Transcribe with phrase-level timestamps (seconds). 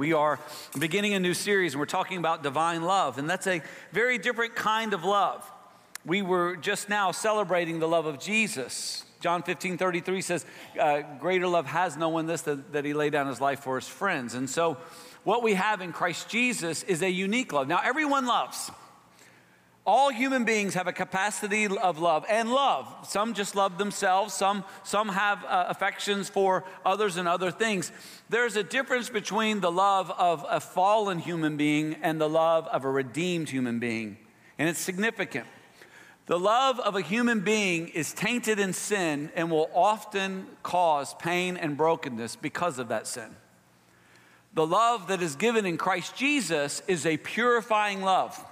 [0.00, 0.40] We are
[0.78, 3.60] beginning a new series and we're talking about divine love, and that's a
[3.92, 5.44] very different kind of love.
[6.06, 9.04] We were just now celebrating the love of Jesus.
[9.20, 10.46] John 15 33 says,
[10.80, 13.76] uh, Greater love has no one this that, that he laid down his life for
[13.76, 14.32] his friends.
[14.32, 14.78] And so,
[15.24, 17.68] what we have in Christ Jesus is a unique love.
[17.68, 18.70] Now, everyone loves.
[19.86, 22.86] All human beings have a capacity of love and love.
[23.08, 27.90] Some just love themselves, some, some have uh, affections for others and other things.
[28.28, 32.84] There's a difference between the love of a fallen human being and the love of
[32.84, 34.18] a redeemed human being,
[34.58, 35.46] and it's significant.
[36.26, 41.56] The love of a human being is tainted in sin and will often cause pain
[41.56, 43.34] and brokenness because of that sin.
[44.54, 48.44] The love that is given in Christ Jesus is a purifying love.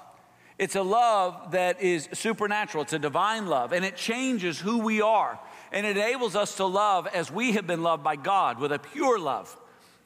[0.58, 5.00] It's a love that is supernatural, it's a divine love, and it changes who we
[5.00, 5.38] are.
[5.70, 8.78] And it enables us to love as we have been loved by God with a
[8.78, 9.56] pure love.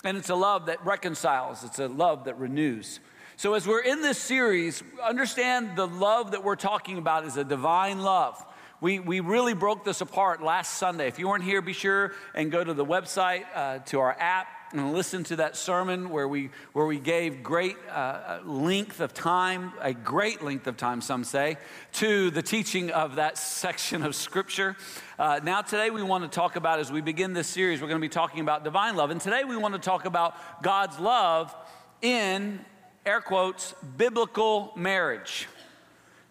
[0.05, 3.01] And it's a love that reconciles, it's a love that renews.
[3.37, 7.44] So, as we're in this series, understand the love that we're talking about is a
[7.44, 8.44] divine love.
[8.81, 11.06] We, we really broke this apart last Sunday.
[11.06, 14.48] If you weren't here, be sure and go to the website, uh, to our app,
[14.73, 19.73] and listen to that sermon where we, where we gave great uh, length of time,
[19.81, 21.59] a great length of time, some say,
[21.92, 24.77] to the teaching of that section of Scripture.
[25.19, 28.00] Uh, now, today we want to talk about, as we begin this series, we're going
[28.00, 29.11] to be talking about divine love.
[29.11, 31.55] And today we want to talk about God's love
[32.00, 32.65] in,
[33.05, 35.48] air quotes, biblical marriage.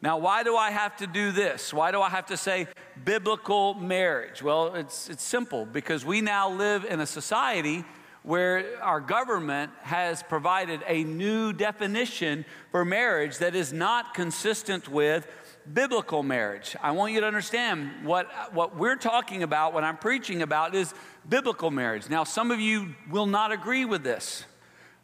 [0.02, 1.72] Now, why do I have to do this?
[1.72, 2.68] Why do I have to say
[3.06, 4.42] biblical marriage?
[4.42, 7.86] Well, it's, it's simple because we now live in a society
[8.24, 15.28] where our government has provided a new definition for marriage that is not consistent with
[15.72, 16.76] biblical marriage.
[16.82, 20.94] I want you to understand what, what we're talking about, what I'm preaching about, is
[21.28, 22.10] biblical marriage.
[22.10, 24.46] Now, some of you will not agree with this.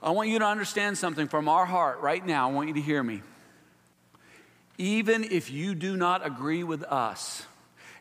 [0.02, 2.50] I want you to understand something from our heart right now.
[2.50, 3.24] I want you to hear me.
[4.78, 7.47] Even if you do not agree with us,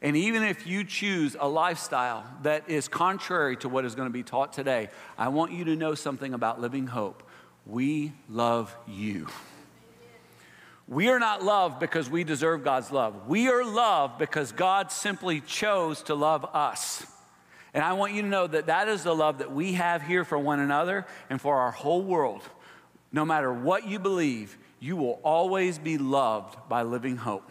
[0.03, 4.13] and even if you choose a lifestyle that is contrary to what is going to
[4.13, 7.23] be taught today, I want you to know something about living hope.
[7.65, 9.27] We love you.
[10.89, 13.27] We are not loved because we deserve God's love.
[13.27, 17.05] We are loved because God simply chose to love us.
[17.75, 20.25] And I want you to know that that is the love that we have here
[20.25, 22.43] for one another and for our whole world.
[23.13, 27.51] No matter what you believe, you will always be loved by living hope.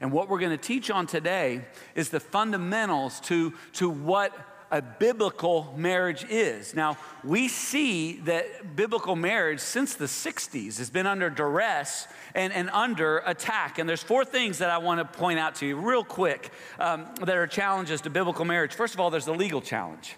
[0.00, 1.62] And what we're going to teach on today
[1.94, 4.34] is the fundamentals to, to what
[4.70, 6.74] a biblical marriage is.
[6.74, 12.70] Now, we see that biblical marriage since the 60s has been under duress and, and
[12.70, 13.78] under attack.
[13.78, 17.06] And there's four things that I want to point out to you real quick um,
[17.20, 18.72] that are challenges to biblical marriage.
[18.72, 20.14] First of all, there's the legal challenge.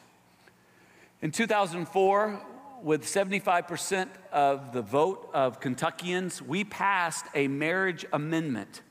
[1.22, 2.43] In 2004,
[2.82, 8.82] with 75% of the vote of Kentuckians, we passed a marriage amendment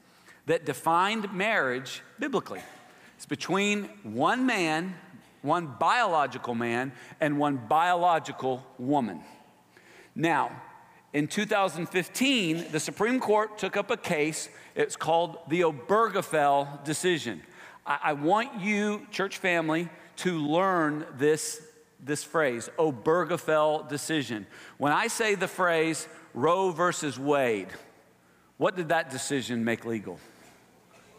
[0.52, 2.62] that defined marriage biblically.
[3.16, 4.96] It's between one man,
[5.42, 6.92] one biological man,
[7.22, 9.22] and one biological woman.
[10.14, 10.62] Now,
[11.14, 14.50] in 2015, the Supreme Court took up a case.
[14.76, 17.42] It's called the Obergefell decision.
[17.86, 19.88] I, I want you, church family,
[20.18, 21.62] to learn this,
[22.04, 24.46] this phrase, Obergefell decision.
[24.78, 27.70] When I say the phrase Roe versus Wade,
[28.58, 30.20] what did that decision make legal?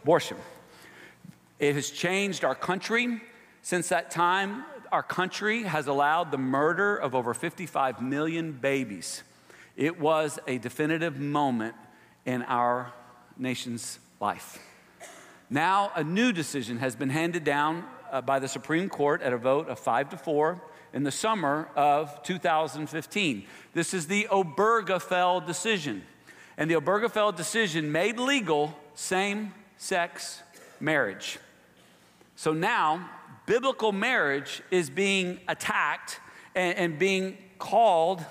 [0.02, 0.36] Abortion.
[1.58, 3.20] It has changed our country.
[3.62, 9.22] Since that time, our country has allowed the murder of over 55 million babies.
[9.76, 11.74] It was a definitive moment
[12.26, 12.92] in our
[13.38, 14.58] nation's life.
[15.48, 19.38] Now, a new decision has been handed down uh, by the Supreme Court at a
[19.38, 20.60] vote of five to four
[20.92, 23.44] in the summer of 2015.
[23.72, 26.02] This is the Obergefell decision.
[26.58, 30.40] And the Obergefell decision made legal same sex
[30.78, 31.40] marriage.
[32.36, 33.10] So now,
[33.46, 36.20] biblical marriage is being attacked
[36.54, 38.24] and, and being called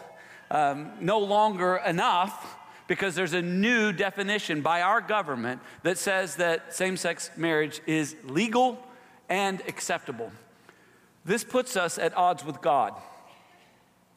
[0.50, 2.58] um, no longer enough
[2.88, 8.16] because there's a new definition by our government that says that same sex marriage is
[8.24, 8.82] legal
[9.28, 10.32] and acceptable.
[11.26, 12.94] This puts us at odds with God.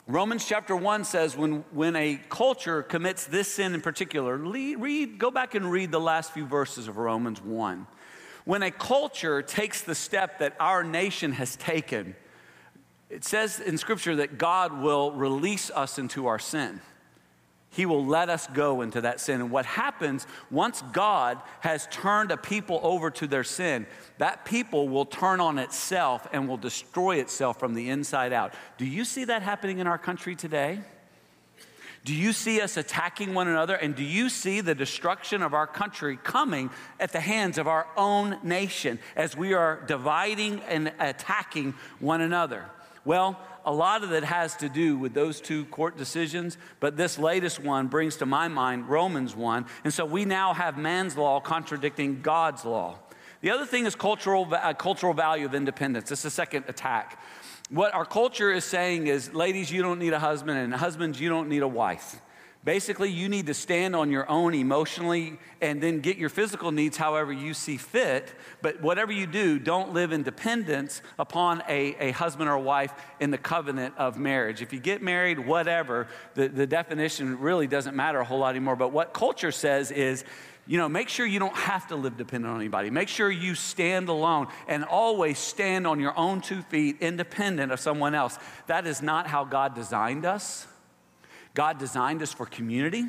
[0.07, 5.31] Romans chapter 1 says when, when a culture commits this sin in particular, read, go
[5.31, 7.87] back and read the last few verses of Romans 1.
[8.45, 12.15] When a culture takes the step that our nation has taken,
[13.09, 16.83] it says in Scripture that God will release us into our sin.
[17.75, 19.41] He will let us go into that sin.
[19.41, 23.87] And what happens once God has turned a people over to their sin,
[24.19, 28.55] that people will turn on itself and will destroy itself from the inside out.
[28.79, 30.81] Do you see that happening in our country today?
[32.05, 33.75] Do you see us attacking one another?
[33.75, 36.71] And do you see the destruction of our country coming
[37.01, 42.67] at the hands of our own nation as we are dividing and attacking one another?
[43.05, 47.19] Well, a lot of it has to do with those two court decisions, but this
[47.19, 49.67] latest one brings to my mind Romans 1.
[49.85, 52.99] And so we now have man's law contradicting God's law.
[53.41, 56.11] The other thing is cultural, uh, cultural value of independence.
[56.11, 57.21] Is the second attack.
[57.71, 61.29] What our culture is saying is, ladies, you don't need a husband, and husbands, you
[61.29, 62.21] don't need a wife.
[62.65, 66.97] Basically, you need to stand on your own emotionally and then get your physical needs
[66.97, 68.35] however you see fit.
[68.63, 73.31] But whatever you do, don't live in dependence upon a, a husband or wife in
[73.31, 74.63] the covenant of marriage.
[74.63, 78.77] If you get married, whatever, the, the definition really doesn't matter a whole lot anymore.
[78.77, 80.25] But what culture says is
[80.67, 82.89] you know, make sure you don't have to live dependent on anybody.
[82.89, 87.81] Make sure you stand alone and always stand on your own two feet, independent of
[87.81, 88.39] someone else.
[88.67, 90.67] That is not how God designed us.
[91.55, 93.07] God designed us for community.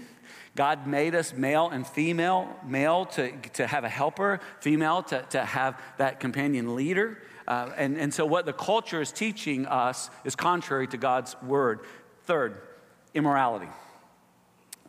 [0.55, 5.43] God made us male and female, male to, to have a helper, female to, to
[5.43, 7.17] have that companion leader.
[7.47, 11.81] Uh, and, and so, what the culture is teaching us is contrary to God's word.
[12.23, 12.61] Third,
[13.13, 13.67] immorality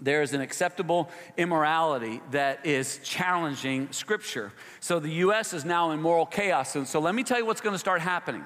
[0.00, 4.52] there is an acceptable immorality that is challenging Scripture.
[4.80, 5.54] So the U.S.
[5.54, 6.76] is now in moral chaos.
[6.76, 8.44] And so let me tell you what's going to start happening.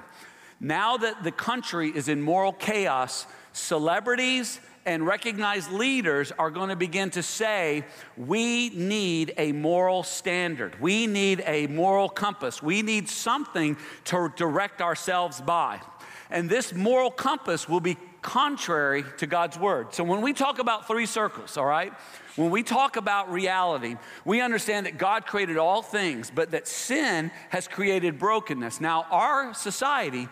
[0.59, 6.75] Now that the country is in moral chaos, celebrities and recognized leaders are going to
[6.75, 7.85] begin to say,
[8.17, 10.79] we need a moral standard.
[10.81, 12.63] We need a moral compass.
[12.63, 15.81] We need something to direct ourselves by.
[16.29, 19.93] And this moral compass will be contrary to God's word.
[19.93, 21.91] So when we talk about three circles, all right,
[22.35, 27.31] when we talk about reality, we understand that God created all things, but that sin
[27.49, 28.79] has created brokenness.
[28.79, 30.29] Now, our society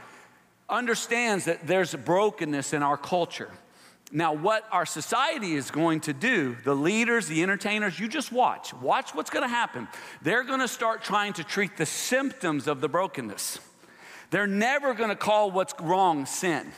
[0.70, 3.52] understands that there's brokenness in our culture.
[4.12, 8.74] Now, what our society is going to do, the leaders, the entertainers, you just watch.
[8.74, 9.88] Watch what's going to happen.
[10.24, 13.60] They're going to start trying to treat the symptoms of the brokenness.
[14.32, 16.72] They're never going to call what's wrong sin.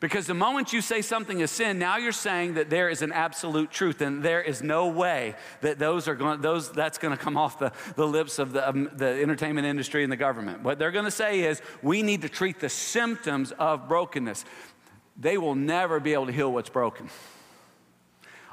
[0.00, 3.10] Because the moment you say something is sin, now you're saying that there is an
[3.10, 7.22] absolute truth, and there is no way that those are going, those that's going to
[7.22, 10.62] come off the, the lips of the, um, the entertainment industry and the government.
[10.62, 14.44] What they're going to say is we need to treat the symptoms of brokenness.
[15.18, 17.10] They will never be able to heal what's broken.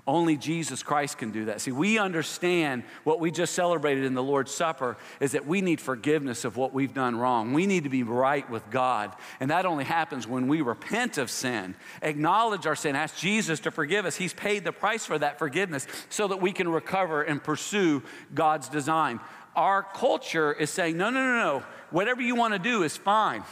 [0.08, 1.62] Only Jesus Christ can do that.
[1.62, 5.82] See, we understand what we just celebrated in the Lord's Supper is that we need
[5.82, 7.54] forgiveness of what we've done wrong.
[7.54, 9.14] We need to be right with God.
[9.40, 11.74] And that only happens when we repent of sin,
[12.04, 14.16] acknowledge our sin, ask Jesus to forgive us.
[14.16, 18.04] He's paid the price for that forgiveness so that we can recover and pursue
[18.36, 19.20] God's design.
[19.56, 21.64] Our culture is saying, no, no, no, no.
[21.90, 23.44] Whatever you want to do is fine.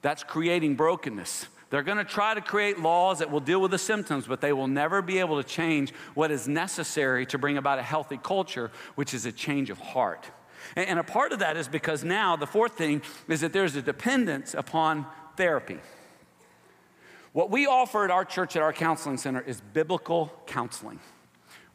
[0.00, 1.48] That's creating brokenness.
[1.72, 4.52] They're going to try to create laws that will deal with the symptoms, but they
[4.52, 8.70] will never be able to change what is necessary to bring about a healthy culture,
[8.94, 10.30] which is a change of heart.
[10.76, 13.80] And, a part of that is because now the fourth thing is that there's a
[13.80, 15.06] dependence upon
[15.38, 15.78] therapy.
[17.32, 21.00] What we offer at our church, at our counseling center, is biblical counseling.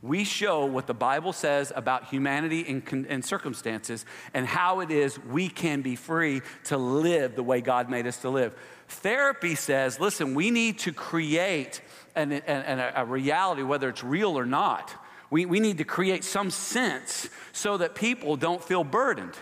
[0.02, 5.18] We show what the Bible says about humanity and, and, circumstances and how it is
[5.18, 8.56] we can be free to live the way God made us to live.
[8.88, 11.82] Therapy says, listen, we need to create
[12.16, 14.94] an, an, a reality, whether it's real or not.
[15.32, 19.34] We, we need to create some sense so that people don't feel burdened.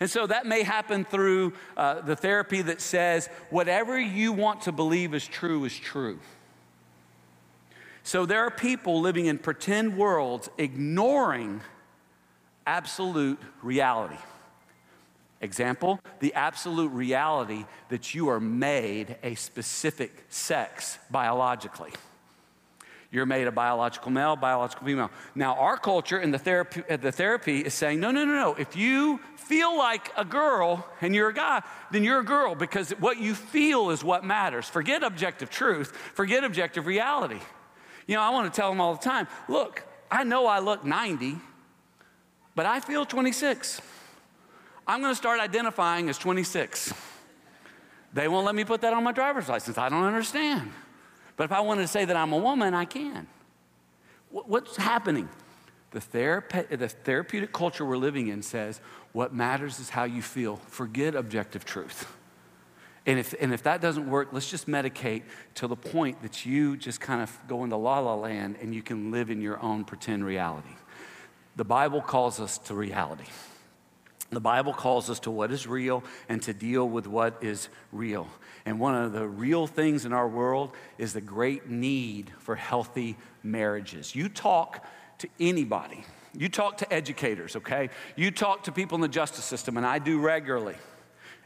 [0.00, 4.72] And so that may happen through uh, the therapy that says, whatever you want to
[4.72, 6.18] believe is true is true.
[8.06, 11.60] So there are people living in pretend worlds ignoring
[12.64, 14.22] absolute reality.
[15.40, 21.90] Example, the absolute reality that you are made a specific sex biologically.
[23.10, 25.10] You're made a biological male, biological female.
[25.34, 28.54] Now, our culture and the therapy, uh, the therapy is saying, no, no, no, no.
[28.54, 31.60] If you feel like a girl and you're a guy,
[31.90, 34.68] then you're a girl because what you feel is what matters.
[34.68, 37.40] Forget objective truth, forget objective reality.
[38.06, 40.84] You know, I want to tell them all the time look, I know I look
[40.84, 41.36] 90,
[42.54, 43.80] but I feel 26.
[44.86, 46.94] I'm going to start identifying as 26.
[48.12, 49.76] They won't let me put that on my driver's license.
[49.78, 50.70] I don't understand.
[51.36, 53.26] But if I wanted to say that I'm a woman, I can.
[54.30, 55.28] What's happening?
[55.90, 58.80] The, therape- the therapeutic culture we're living in says
[59.12, 60.56] what matters is how you feel.
[60.56, 62.15] Forget objective truth.
[63.06, 65.22] And if, and if that doesn't work, let's just medicate
[65.54, 68.82] to the point that you just kind of go into la la land and you
[68.82, 70.74] can live in your own pretend reality.
[71.54, 73.26] The Bible calls us to reality.
[74.30, 78.26] The Bible calls us to what is real and to deal with what is real.
[78.64, 83.16] And one of the real things in our world is the great need for healthy
[83.44, 84.16] marriages.
[84.16, 84.84] You talk
[85.18, 86.04] to anybody,
[86.36, 87.88] you talk to educators, okay?
[88.16, 90.74] You talk to people in the justice system, and I do regularly.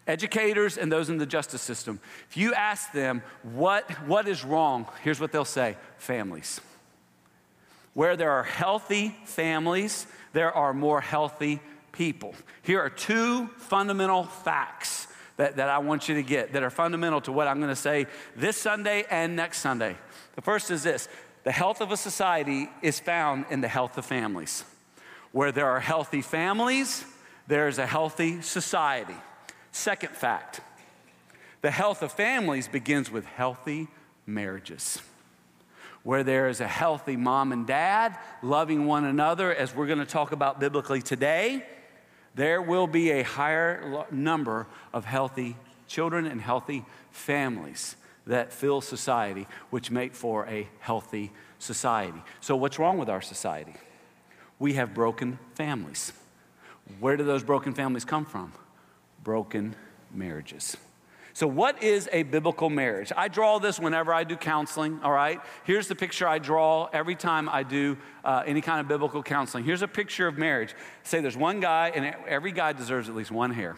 [0.06, 4.86] Educators and those in the justice system, if you ask them what, what is wrong,
[5.02, 6.60] here's what they'll say families.
[7.94, 11.60] Where there are healthy families, there are more healthy
[11.92, 12.34] people.
[12.62, 17.20] Here are two fundamental facts that, that I want you to get that are fundamental
[17.22, 19.96] to what I'm going to say this Sunday and next Sunday.
[20.34, 21.08] The first is this
[21.44, 24.64] the health of a society is found in the health of families.
[25.32, 27.04] Where there are healthy families,
[27.46, 29.16] there is a healthy society.
[29.72, 30.60] Second fact
[31.62, 33.88] the health of families begins with healthy
[34.26, 35.02] marriages
[36.02, 40.06] where there is a healthy mom and dad loving one another, as we're going to
[40.06, 41.64] talk about biblically today,
[42.34, 45.56] there will be a higher number of healthy
[45.88, 47.96] children and healthy families
[48.26, 52.22] that fill society, which make for a healthy society.
[52.40, 53.74] So, what's wrong with our society?
[54.58, 56.12] We have broken families.
[57.00, 58.52] Where do those broken families come from?
[59.22, 59.76] Broken
[60.12, 60.76] marriages.
[61.32, 63.12] So, what is a biblical marriage?
[63.16, 65.40] I draw this whenever I do counseling, all right?
[65.64, 69.64] Here's the picture I draw every time I do uh, any kind of biblical counseling.
[69.64, 70.74] Here's a picture of marriage.
[71.02, 73.76] Say there's one guy, and every guy deserves at least one hair.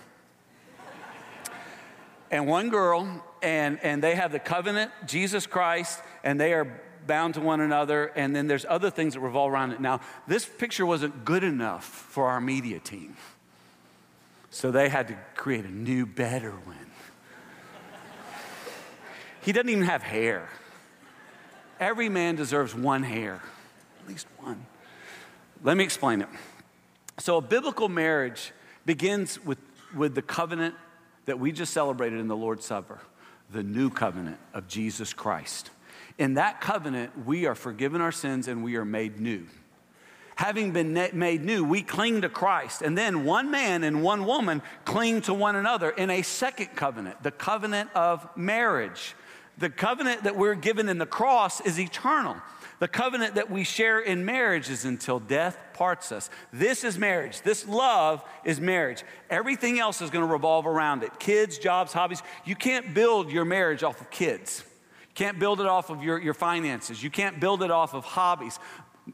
[2.31, 7.35] and one girl, and, and they have the covenant, Jesus Christ, and they are bound
[7.35, 9.81] to one another, and then there's other things that revolve around it.
[9.81, 13.17] Now, this picture wasn't good enough for our media team.
[14.53, 16.77] So they had to create a new, better one.
[19.41, 20.49] He doesn't even have hair.
[21.81, 23.43] Every man deserves one hair,
[24.01, 24.67] at least one.
[25.65, 26.29] Let me explain it.
[27.19, 28.53] So, a biblical marriage
[28.85, 29.59] begins with,
[29.97, 30.75] with the covenant
[31.25, 33.01] that we just celebrated in the Lord's Supper,
[33.51, 35.71] the new covenant of Jesus Christ.
[36.19, 39.47] In that covenant, we are forgiven our sins and we are made new.
[40.43, 42.83] Having been made new, we cling to Christ.
[42.83, 47.23] And then one man and one woman cling to one another in a second covenant,
[47.23, 49.15] the covenant of marriage.
[49.59, 52.35] The covenant that we're given in the cross is eternal.
[52.81, 56.29] The covenant that we share in marriage is until death parts us.
[56.53, 57.43] This is marriage.
[57.43, 59.05] This love is marriage.
[59.31, 62.21] Everything else is going to revolve around it kids, jobs, hobbies.
[62.45, 64.65] You can't build your marriage off of kids.
[65.13, 67.01] You can't build it off of your, your finances.
[67.01, 68.59] You can't build it off of hobbies.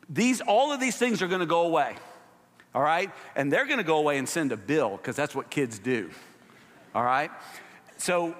[0.08, 1.94] These, all of these things are going to go away.
[2.74, 3.10] All right?
[3.34, 6.10] And they're going to go away and send a bill because that's what kids do.
[6.94, 7.30] All right?
[7.96, 8.34] So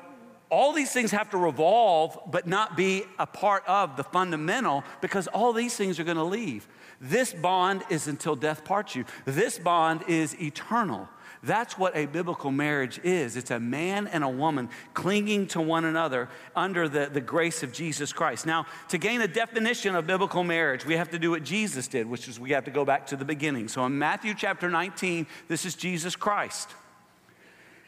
[0.51, 5.27] all these things have to revolve but not be a part of the fundamental because
[5.29, 6.69] all these things are going to leave.
[7.01, 9.05] This bond is until death parts you.
[9.25, 11.09] This bond is eternal.
[11.43, 13.37] That's what a biblical marriage is.
[13.37, 17.73] It's a man and a woman clinging to one another under the, the grace of
[17.73, 18.45] Jesus Christ.
[18.45, 22.09] Now, to gain a definition of biblical marriage, we have to do what Jesus did,
[22.09, 23.69] which is we have to go back to the beginning.
[23.69, 26.71] So in Matthew chapter 19, this is Jesus Christ.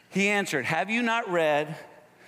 [0.09, 1.75] He answered, Have you not read?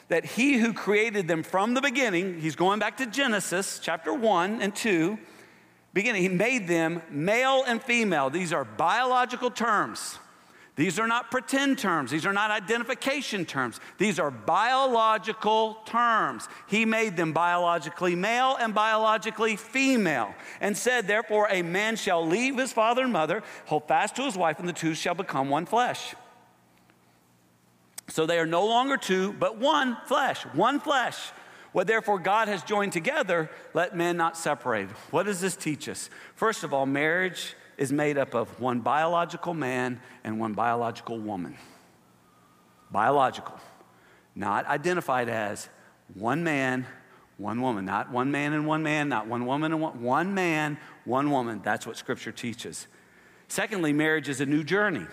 [0.09, 4.61] that he who created them from the beginning, he's going back to Genesis chapter 1
[4.61, 5.17] and 2,
[5.93, 8.29] beginning, he made them male and female.
[8.29, 10.19] These are biological terms.
[10.75, 12.09] These are not pretend terms.
[12.09, 13.79] These are not identification terms.
[13.99, 16.47] These are biological terms.
[16.67, 22.57] He made them biologically male and biologically female, and said, Therefore, a man shall leave
[22.57, 25.67] his father and mother, hold fast to his wife, and the two shall become one
[25.67, 26.15] flesh.
[28.09, 31.17] So they are no longer two, but one flesh, one flesh.
[31.71, 34.89] What therefore God has joined together, let men not separate.
[35.11, 36.09] What does this teach us?
[36.35, 41.57] First of all, marriage is made up of one biological man and one biological woman.
[42.91, 43.59] Biological,
[44.35, 45.69] not identified as
[46.13, 46.85] one man,
[47.37, 50.77] one woman, not one man and one man, not one woman and one, one man,
[51.05, 51.61] one woman.
[51.63, 52.87] That's what Scripture teaches.
[53.47, 55.05] Secondly, marriage is a new journey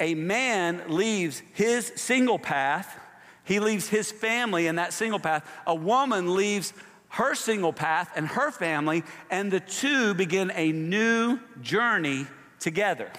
[0.00, 2.98] a man leaves his single path,
[3.44, 5.48] he leaves his family in that single path.
[5.66, 6.72] A woman leaves
[7.10, 12.26] her single path and her family, and the two begin a new journey
[12.58, 13.10] together.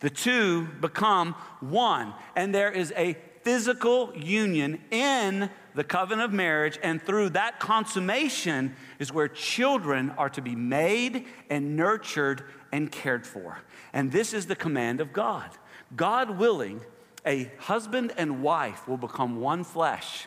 [0.00, 6.78] The two become one, and there is a physical union in the covenant of marriage,
[6.82, 13.26] and through that consummation is where children are to be made and nurtured and cared
[13.26, 13.58] for.
[13.92, 15.50] And this is the command of God.
[15.96, 16.80] God willing,
[17.26, 20.26] a husband and wife will become one flesh,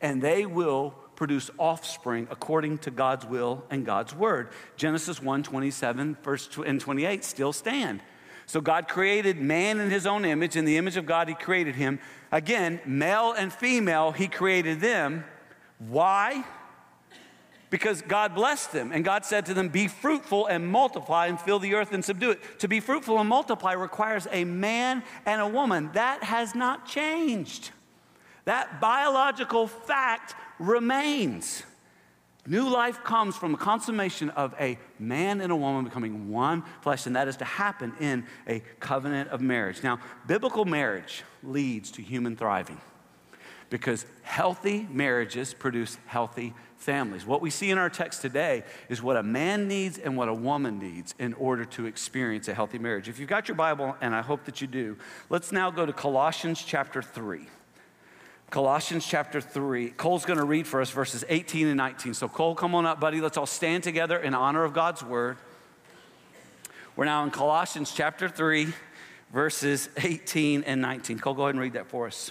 [0.00, 4.48] and they will produce offspring according to God's will and God's word.
[4.76, 8.00] Genesis 1 27, verse and 28 still stand.
[8.46, 10.56] So God created man in his own image.
[10.56, 12.00] In the image of God, he created him.
[12.30, 15.24] Again, male and female, he created them.
[15.78, 16.44] Why?
[17.70, 18.92] Because God blessed them.
[18.92, 22.32] And God said to them, Be fruitful and multiply and fill the earth and subdue
[22.32, 22.58] it.
[22.60, 25.90] To be fruitful and multiply requires a man and a woman.
[25.94, 27.70] That has not changed.
[28.44, 31.64] That biological fact remains.
[32.46, 37.06] New life comes from the consummation of a man and a woman becoming one flesh,
[37.06, 39.82] and that is to happen in a covenant of marriage.
[39.82, 42.80] Now, biblical marriage leads to human thriving
[43.70, 47.24] because healthy marriages produce healthy families.
[47.24, 50.34] What we see in our text today is what a man needs and what a
[50.34, 53.08] woman needs in order to experience a healthy marriage.
[53.08, 54.98] If you've got your Bible, and I hope that you do,
[55.30, 57.46] let's now go to Colossians chapter 3.
[58.52, 59.88] Colossians chapter 3.
[59.92, 62.12] Cole's going to read for us verses 18 and 19.
[62.12, 63.18] So, Cole, come on up, buddy.
[63.18, 65.38] Let's all stand together in honor of God's word.
[66.94, 68.68] We're now in Colossians chapter 3,
[69.32, 71.18] verses 18 and 19.
[71.18, 72.30] Cole, go ahead and read that for us.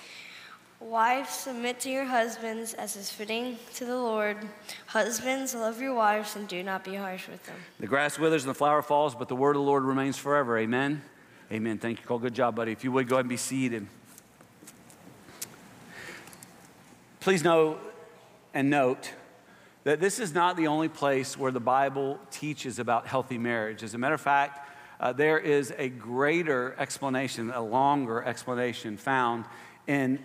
[0.79, 4.37] Wives, submit to your husbands as is fitting to the Lord.
[4.85, 7.55] Husbands, love your wives and do not be harsh with them.
[7.79, 10.59] The grass withers and the flower falls, but the word of the Lord remains forever.
[10.59, 11.01] Amen.
[11.51, 11.79] Amen.
[11.79, 12.19] Thank you, Cole.
[12.19, 12.73] Good job, buddy.
[12.73, 13.87] If you would go ahead and be seated.
[17.21, 17.77] Please know
[18.51, 19.11] and note
[19.83, 23.83] that this is not the only place where the Bible teaches about healthy marriage.
[23.83, 24.67] As a matter of fact,
[24.99, 29.45] uh, there is a greater explanation, a longer explanation found
[29.85, 30.17] in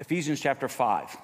[0.00, 1.16] Ephesians chapter 5.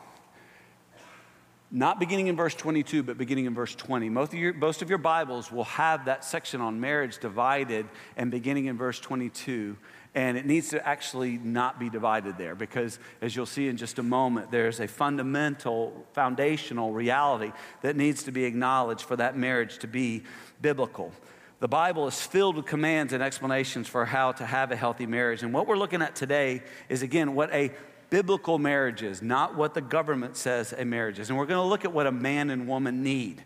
[1.73, 4.09] Not beginning in verse 22, but beginning in verse 20.
[4.09, 8.31] Most of, your, most of your Bibles will have that section on marriage divided and
[8.31, 9.77] beginning in verse 22.
[10.15, 13.99] And it needs to actually not be divided there because, as you'll see in just
[13.99, 17.51] a moment, there's a fundamental, foundational reality
[17.81, 20.23] that needs to be acknowledged for that marriage to be
[20.61, 21.13] biblical.
[21.61, 25.43] The Bible is filled with commands and explanations for how to have a healthy marriage.
[25.43, 27.71] And what we're looking at today is, again, what a
[28.11, 31.31] biblical marriage is, not what the government says a marriage is.
[31.31, 33.43] And we're going to look at what a man and woman need.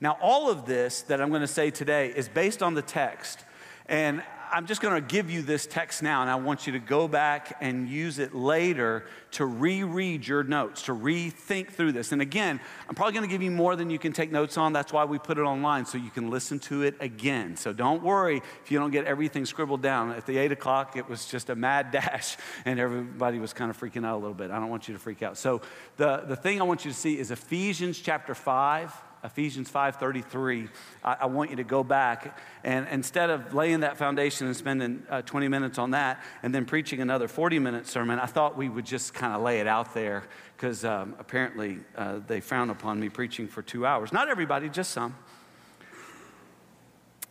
[0.00, 3.44] Now, all of this that I'm going to say today is based on the text.
[3.86, 6.78] And I'm just going to give you this text now, and I want you to
[6.78, 12.12] go back and use it later to reread your notes, to rethink through this.
[12.12, 14.72] And again, I'm probably going to give you more than you can take notes on.
[14.72, 17.56] That's why we put it online, so you can listen to it again.
[17.56, 20.12] So don't worry if you don't get everything scribbled down.
[20.12, 23.78] At the 8 o'clock, it was just a mad dash, and everybody was kind of
[23.78, 24.50] freaking out a little bit.
[24.50, 25.36] I don't want you to freak out.
[25.36, 25.62] So
[25.96, 30.68] the, the thing I want you to see is Ephesians chapter 5 Ephesians 5.33,
[31.02, 35.02] I, I, want you to go back and instead of laying that foundation and spending
[35.10, 38.68] uh, 20 minutes on that and then preaching another 40 minute sermon, I thought we
[38.68, 40.24] would just kind of lay it out there
[40.56, 44.12] because um, apparently uh, they frown upon me preaching for two hours.
[44.12, 45.16] Not everybody, just some.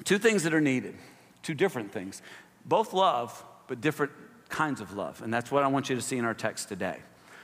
[0.04, 0.96] Two things that are needed,
[1.42, 2.22] two different things.
[2.66, 4.12] Both love, but different
[4.50, 5.22] kinds of love.
[5.22, 7.00] And that's what I want you to see in our text today.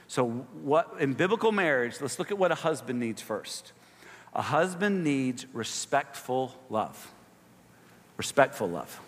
[0.08, 3.73] So, what in biblical marriage, let's look at what a husband needs first.
[4.36, 7.12] A husband needs respectful love.
[8.17, 9.00] Respectful love.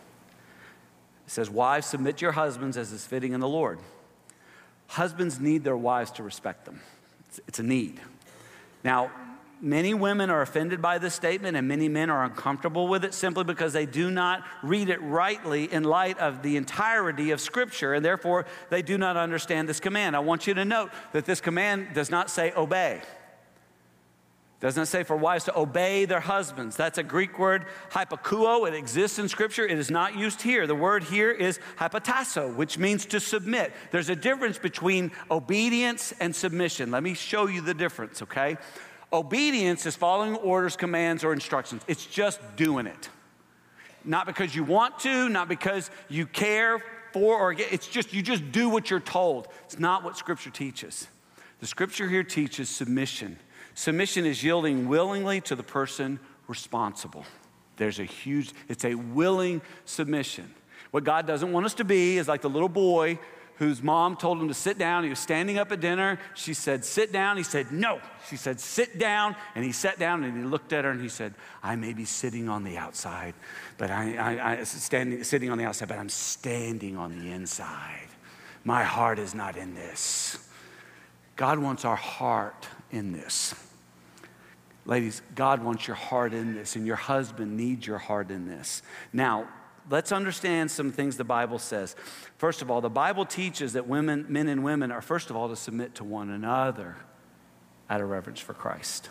[1.25, 3.79] It says, Wives, submit your husbands as is fitting in the Lord.
[4.88, 6.81] Husbands need their wives to respect them,
[7.27, 7.99] it's, it's a need.
[8.83, 9.09] Now,
[9.59, 13.43] many women are offended by this statement, and many men are uncomfortable with it simply
[13.43, 18.05] because they do not read it rightly in light of the entirety of Scripture, and
[18.05, 20.15] therefore they do not understand this command.
[20.15, 23.01] I want you to note that this command does not say obey.
[24.61, 26.77] Doesn't say for wives to obey their husbands?
[26.77, 28.67] That's a Greek word, hypokuo.
[28.67, 29.65] It exists in Scripture.
[29.65, 30.65] It is not used here.
[30.65, 33.73] The word here is hypotasso, which means to submit.
[33.91, 36.89] There's a difference between obedience and submission.
[36.89, 38.57] Let me show you the difference, okay?
[39.11, 41.83] Obedience is following orders, commands, or instructions.
[41.87, 43.09] It's just doing it.
[44.05, 47.53] Not because you want to, not because you care for or.
[47.53, 49.47] It's just, you just do what you're told.
[49.65, 51.07] It's not what Scripture teaches.
[51.59, 53.37] The Scripture here teaches submission.
[53.75, 57.25] Submission is yielding willingly to the person responsible.
[57.75, 60.53] There's a huge, it's a willing submission.
[60.91, 63.19] What God doesn't want us to be is like the little boy
[63.57, 65.03] whose mom told him to sit down.
[65.03, 66.19] He was standing up at dinner.
[66.35, 67.35] She said, Sit down.
[67.35, 67.99] He said, No.
[68.29, 69.35] She said, Sit down.
[69.55, 72.05] And he sat down and he looked at her and he said, I may be
[72.05, 73.33] sitting on the outside,
[73.77, 78.07] but I, I, I standing, sitting on the outside, but I'm standing on the inside.
[78.63, 80.38] My heart is not in this.
[81.35, 83.53] God wants our heart in this.
[84.85, 88.83] Ladies, God wants your heart in this, and your husband needs your heart in this.
[89.11, 89.47] Now,
[89.89, 91.95] let's understand some things the Bible says.
[92.37, 95.49] First of all, the Bible teaches that women, men and women are, first of all,
[95.49, 96.97] to submit to one another
[97.89, 99.09] out of reverence for Christ.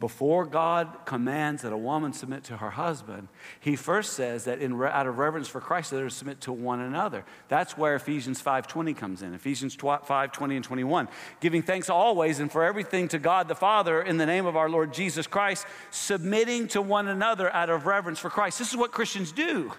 [0.00, 3.28] Before God commands that a woman submit to her husband,
[3.60, 6.80] he first says that in, out of reverence for Christ, they're to submit to one
[6.80, 7.24] another.
[7.48, 9.34] That's where Ephesians 5.20 comes in.
[9.34, 11.08] Ephesians 5.20 and 21.
[11.40, 14.68] Giving thanks always and for everything to God the Father in the name of our
[14.68, 18.58] Lord Jesus Christ, submitting to one another out of reverence for Christ.
[18.58, 19.72] This is what Christians do.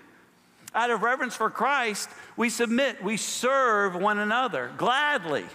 [0.73, 5.45] Out of reverence for Christ, we submit, we serve one another gladly.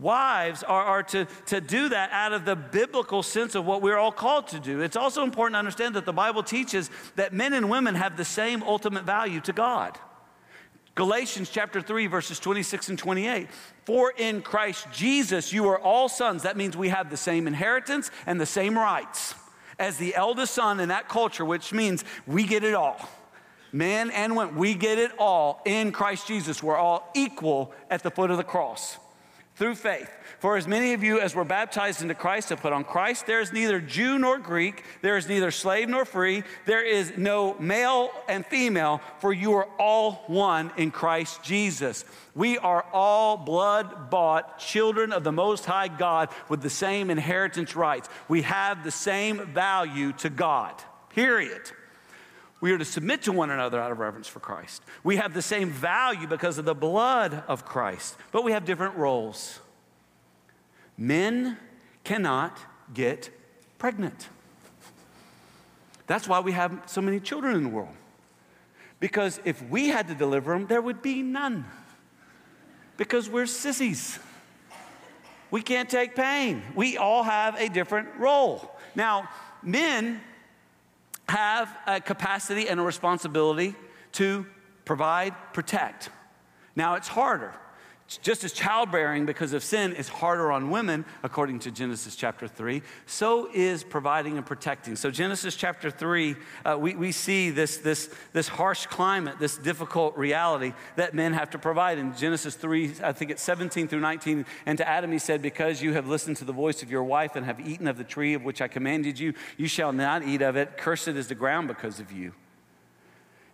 [0.00, 3.96] Wives are, are to, to do that out of the biblical sense of what we're
[3.96, 4.80] all called to do.
[4.80, 8.24] It's also important to understand that the Bible teaches that men and women have the
[8.24, 9.96] same ultimate value to God.
[10.96, 13.48] Galatians chapter 3, verses 26 and 28.
[13.84, 16.42] For in Christ Jesus you are all sons.
[16.42, 19.34] That means we have the same inheritance and the same rights
[19.78, 23.08] as the eldest son in that culture, which means we get it all.
[23.72, 26.62] Men and women, we get it all in Christ Jesus.
[26.62, 28.98] We're all equal at the foot of the cross
[29.56, 30.10] through faith.
[30.40, 33.40] For as many of you as were baptized into Christ have put on Christ, there
[33.40, 38.10] is neither Jew nor Greek, there is neither slave nor free, there is no male
[38.28, 42.04] and female, for you are all one in Christ Jesus.
[42.34, 47.76] We are all blood bought children of the Most High God with the same inheritance
[47.76, 48.08] rights.
[48.28, 50.74] We have the same value to God,
[51.10, 51.70] period.
[52.64, 54.82] We are to submit to one another out of reverence for Christ.
[55.02, 58.96] We have the same value because of the blood of Christ, but we have different
[58.96, 59.60] roles.
[60.96, 61.58] Men
[62.04, 62.58] cannot
[62.94, 63.28] get
[63.76, 64.30] pregnant.
[66.06, 67.94] That's why we have so many children in the world.
[68.98, 71.66] Because if we had to deliver them, there would be none.
[72.96, 74.18] Because we're sissies.
[75.50, 76.62] We can't take pain.
[76.74, 78.74] We all have a different role.
[78.94, 79.28] Now,
[79.62, 80.22] men
[81.28, 83.74] have a capacity and a responsibility
[84.12, 84.46] to
[84.84, 86.10] provide, protect.
[86.76, 87.54] Now, it's harder.
[88.06, 92.82] Just as childbearing, because of sin, is harder on women, according to Genesis chapter 3,
[93.06, 94.94] so is providing and protecting.
[94.94, 96.36] So, Genesis chapter 3,
[96.66, 101.48] uh, we, we see this, this, this harsh climate, this difficult reality that men have
[101.50, 101.96] to provide.
[101.96, 105.80] In Genesis 3, I think it's 17 through 19, and to Adam he said, Because
[105.80, 108.34] you have listened to the voice of your wife and have eaten of the tree
[108.34, 110.76] of which I commanded you, you shall not eat of it.
[110.76, 112.34] Cursed is the ground because of you.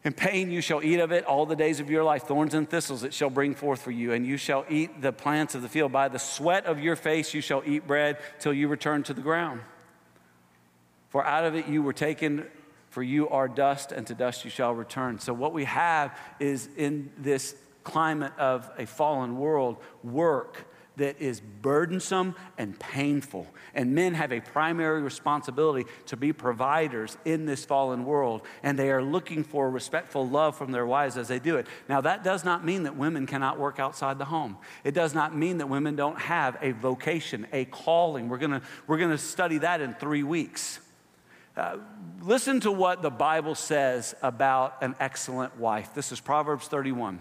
[0.02, 2.22] In pain you shall eat of it all the days of your life.
[2.22, 5.54] Thorns and thistles it shall bring forth for you, and you shall eat the plants
[5.54, 5.92] of the field.
[5.92, 9.20] By the sweat of your face you shall eat bread till you return to the
[9.20, 9.60] ground.
[11.10, 12.46] For out of it you were taken,
[12.88, 15.18] for you are dust, and to dust you shall return.
[15.18, 21.40] So, what we have is in this climate of a fallen world, work that is
[21.40, 23.46] burdensome and painful.
[23.74, 28.90] And men have a primary responsibility to be providers in this fallen world, and they
[28.90, 31.66] are looking for respectful love from their wives as they do it.
[31.88, 34.58] Now, that does not mean that women cannot work outside the home.
[34.84, 38.28] It does not mean that women don't have a vocation, a calling.
[38.28, 40.80] We're gonna, we're gonna study that in three weeks.
[41.56, 41.78] Uh,
[42.22, 45.94] listen to what the Bible says about an excellent wife.
[45.94, 47.20] This is Proverbs 31.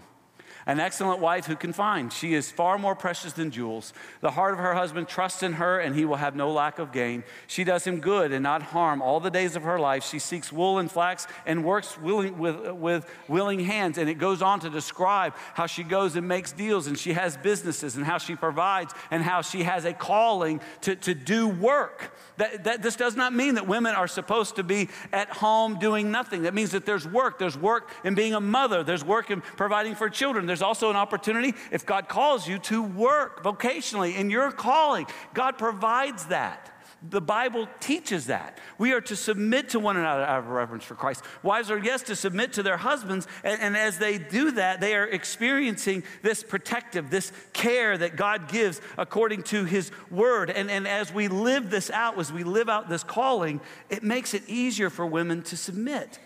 [0.70, 2.12] An excellent wife who can find.
[2.12, 3.92] She is far more precious than jewels.
[4.20, 6.92] The heart of her husband trusts in her, and he will have no lack of
[6.92, 7.24] gain.
[7.48, 10.04] She does him good and not harm all the days of her life.
[10.04, 13.98] She seeks wool and flax and works willing, with, with willing hands.
[13.98, 17.36] And it goes on to describe how she goes and makes deals, and she has
[17.36, 22.16] businesses, and how she provides, and how she has a calling to, to do work.
[22.36, 26.12] That, that, this does not mean that women are supposed to be at home doing
[26.12, 26.42] nothing.
[26.42, 27.40] That means that there's work.
[27.40, 30.46] There's work in being a mother, there's work in providing for children.
[30.46, 35.06] There's also an opportunity, if God calls you, to work vocationally in your calling.
[35.34, 36.70] God provides that.
[37.08, 38.58] The Bible teaches that.
[38.76, 41.24] We are to submit to one another out of reverence for Christ.
[41.42, 43.26] Wives are, yes, to submit to their husbands.
[43.42, 48.48] And, and, as they do that, they are experiencing this protective, this care that God
[48.48, 50.50] gives according to His word.
[50.50, 54.34] And, and as we live this out, as we live out this calling, it makes
[54.34, 56.18] it easier for women to submit.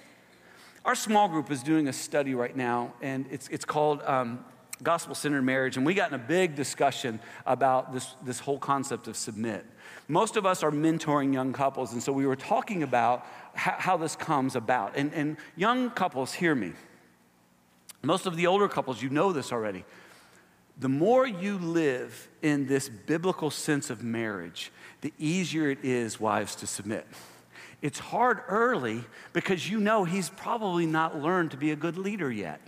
[0.84, 4.44] Our small group is doing a study right now, and it's, it's called um,
[4.82, 5.78] Gospel Centered Marriage.
[5.78, 9.64] And we got in a big discussion about this, this whole concept of submit.
[10.08, 13.96] Most of us are mentoring young couples, and so we were talking about how, how
[13.96, 14.94] this comes about.
[14.94, 16.72] And, and young couples, hear me.
[18.02, 19.84] Most of the older couples, you know this already.
[20.78, 24.70] The more you live in this biblical sense of marriage,
[25.00, 27.06] the easier it is, wives, to submit.
[27.84, 32.32] It's hard early because you know he's probably not learned to be a good leader
[32.32, 32.62] yet.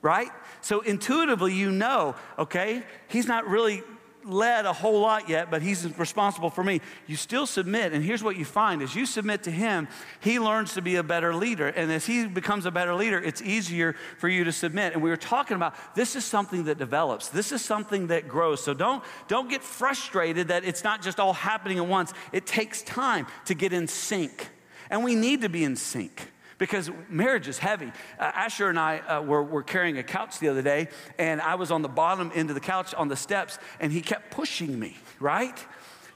[0.00, 0.28] Right?
[0.60, 3.82] So intuitively, you know, okay, he's not really
[4.24, 6.80] led a whole lot yet, but he's responsible for me.
[7.06, 9.88] You still submit, and here's what you find: as you submit to him,
[10.20, 13.42] he learns to be a better leader, and as he becomes a better leader, it's
[13.42, 14.92] easier for you to submit.
[14.92, 17.28] And we were talking about this is something that develops.
[17.28, 18.62] This is something that grows.
[18.62, 22.12] So don't don't get frustrated that it's not just all happening at once.
[22.32, 24.50] It takes time to get in sync,
[24.90, 27.92] and we need to be in sync because marriage is heavy.
[28.18, 31.54] Uh, Asher and I uh, were, were carrying a couch the other day, and I
[31.54, 34.78] was on the bottom end of the couch on the steps, and he kept pushing
[34.78, 35.64] me, right?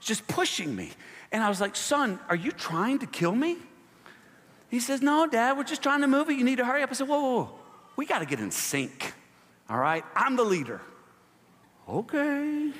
[0.01, 0.91] Just pushing me.
[1.31, 3.57] And I was like, Son, are you trying to kill me?
[4.69, 6.33] He says, No, Dad, we're just trying to move it.
[6.33, 6.89] You need to hurry up.
[6.91, 7.59] I said, Whoa, whoa, whoa.
[7.95, 9.13] we got to get in sync,
[9.69, 10.03] all right?
[10.15, 10.81] I'm the leader.
[11.87, 12.71] Okay.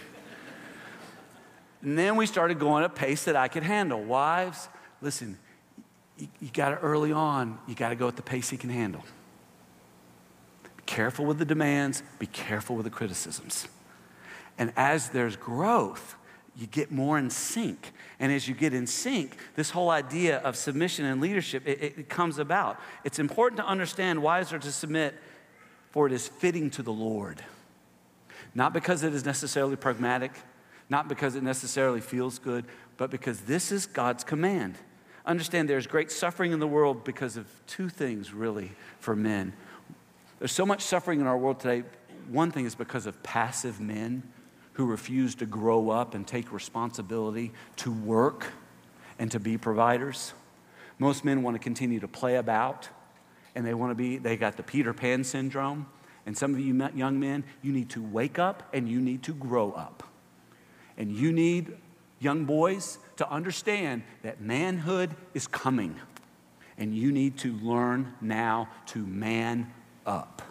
[1.82, 4.02] And then we started going at a pace that I could handle.
[4.02, 4.70] Wives,
[5.02, 5.38] listen,
[6.24, 8.70] you, you got to early on, you got to go at the pace he can
[8.70, 9.04] handle.
[10.64, 13.68] Be careful with the demands, be careful with the criticisms.
[14.58, 16.16] And as there's growth,
[16.56, 17.92] you get more in sync.
[18.20, 22.10] And as you get in sync, this whole idea of submission and leadership, it, it,
[22.10, 22.80] comes about.
[23.04, 25.16] It's important to understand why is there to submit,
[25.92, 27.44] for it is fitting to the Lord.
[28.54, 30.32] Not because it is necessarily pragmatic,
[30.90, 32.66] not because it necessarily feels good,
[32.98, 34.76] but because this is God's command.
[35.26, 39.54] Understand there's great suffering in the world because of two things, really, for men.
[40.40, 41.84] There's so much suffering in our world today.
[42.30, 44.24] One thing is because of passive men
[44.74, 48.48] who refuse to grow up and take responsibility to work
[49.20, 50.34] and to be providers.
[51.00, 52.90] Most men want to continue to play about
[53.56, 55.86] and they want to be, they got the Peter Pan syndrome.
[56.26, 59.34] And some of you young men, you need to wake up and you need to
[59.34, 60.04] grow up.
[60.98, 61.76] And you need,
[62.20, 65.96] young boys, to understand that manhood is coming.
[66.78, 69.72] And you need to learn now to man
[70.06, 70.42] up.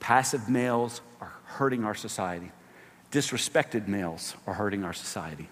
[0.00, 2.52] Passive males are hurting our society.
[3.10, 5.48] Disrespected males are hurting our society.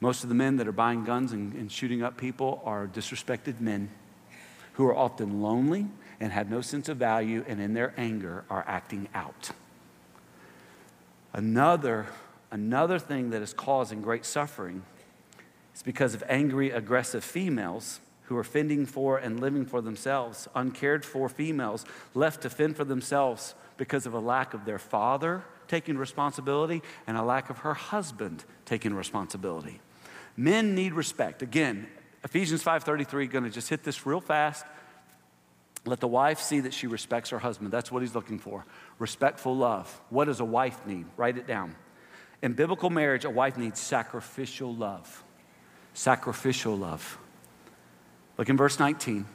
[0.00, 3.60] Most of the men that are buying guns and, and, shooting up people are disrespected
[3.60, 3.90] men
[4.74, 5.86] who are often lonely
[6.20, 9.50] and have no sense of value and in their anger are acting out.
[11.32, 12.06] Another,
[12.50, 14.82] another thing that is causing great suffering
[15.74, 21.04] it's because of angry, aggressive females who are fending for and living for themselves, uncared
[21.04, 21.84] for females
[22.14, 27.16] left to fend for themselves because of a lack of their father taking responsibility and
[27.16, 29.80] a lack of her husband taking responsibility.
[30.36, 31.42] Men need respect.
[31.42, 31.88] Again,
[32.22, 34.64] Ephesians 5:33 going to just hit this real fast.
[35.84, 37.72] Let the wife see that she respects her husband.
[37.72, 38.64] That's what he's looking for.
[39.00, 40.00] Respectful love.
[40.08, 41.06] What does a wife need?
[41.16, 41.74] Write it down.
[42.42, 45.24] In biblical marriage, a wife needs sacrificial love
[45.94, 47.18] sacrificial love.
[48.36, 49.26] Look in verse 19.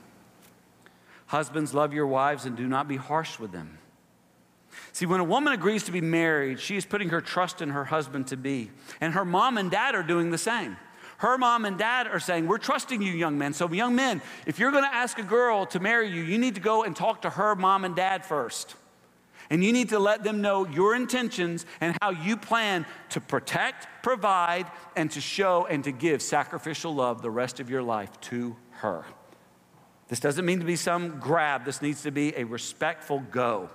[1.27, 3.77] Husbands, love your wives and do not be harsh with them.
[4.91, 7.85] See, when a woman agrees to be married, she is putting her trust in her
[7.85, 8.71] husband to be.
[9.01, 10.77] And her mom and dad are doing the same.
[11.17, 13.53] Her mom and dad are saying, We're trusting you, young men.
[13.53, 16.55] So, young men, if you're going to ask a girl to marry you, you need
[16.55, 18.75] to go and talk to her mom and dad first.
[19.49, 23.87] And you need to let them know your intentions and how you plan to protect,
[24.03, 28.55] provide, and to show and to give sacrificial love the rest of your life to
[28.71, 29.05] her.
[30.07, 33.69] This doesn't mean to be some grab, this needs to be a respectful go.